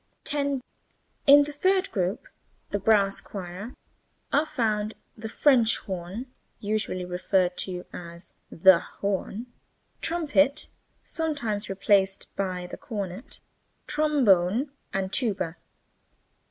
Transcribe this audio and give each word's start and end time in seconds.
10. 0.23 0.63
In 1.27 1.43
the 1.43 1.51
third 1.53 1.91
group 1.91 2.27
(the 2.71 2.79
brass 2.79 3.21
choir) 3.21 3.75
are 4.33 4.47
found 4.47 4.95
the 5.15 5.29
French 5.29 5.77
horn, 5.77 6.25
(usually 6.59 7.05
referred 7.05 7.55
to 7.55 7.85
as 7.93 8.33
the 8.49 8.79
horn), 8.79 9.45
trumpet 10.01 10.69
(sometimes 11.03 11.69
replaced 11.69 12.35
by 12.35 12.65
the 12.65 12.77
cornet) 12.77 13.39
trombone, 13.85 14.71
and 14.91 15.13
tuba. 15.13 15.57